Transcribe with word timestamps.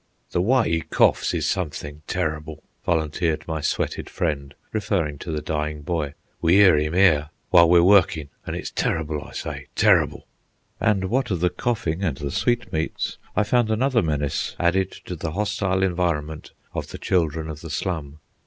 "The 0.31 0.41
w'y 0.41 0.65
'e 0.65 0.81
coughs 0.81 1.31
is 1.31 1.45
somethin' 1.47 2.01
terrible," 2.07 2.63
volunteered 2.83 3.47
my 3.47 3.61
sweated 3.61 4.09
friend, 4.09 4.55
referring 4.73 5.19
to 5.19 5.31
the 5.31 5.43
dying 5.43 5.83
boy. 5.83 6.15
"We 6.41 6.55
'ear 6.55 6.75
'im 6.75 6.95
'ere, 6.95 7.29
w'ile 7.53 7.69
we're 7.69 7.83
workin', 7.83 8.29
an' 8.47 8.55
it's 8.55 8.71
terrible, 8.71 9.23
I 9.23 9.31
say, 9.33 9.67
terrible!" 9.75 10.25
And, 10.79 11.05
what 11.11 11.29
of 11.29 11.39
the 11.39 11.51
coughing 11.51 12.03
and 12.03 12.17
the 12.17 12.31
sweetmeats, 12.31 13.19
I 13.35 13.43
found 13.43 13.69
another 13.69 14.01
menace 14.01 14.55
added 14.59 14.89
to 15.05 15.15
the 15.15 15.33
hostile 15.33 15.83
environment 15.83 16.53
of 16.73 16.87
the 16.87 16.97
children 16.97 17.47
of 17.47 17.61
the 17.61 17.69
slum. 17.69 18.17